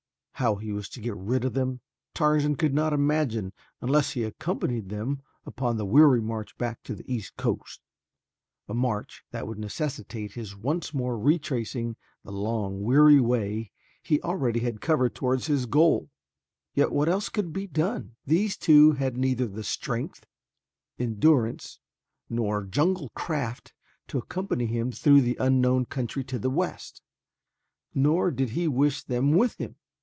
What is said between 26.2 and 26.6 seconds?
to the